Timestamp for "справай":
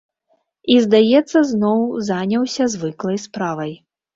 3.29-3.79